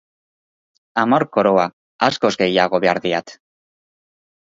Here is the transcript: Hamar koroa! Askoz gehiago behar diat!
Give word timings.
Hamar 1.01 1.27
koroa! 1.37 1.67
Askoz 2.09 2.35
gehiago 2.43 2.83
behar 2.89 3.05
diat! 3.09 3.39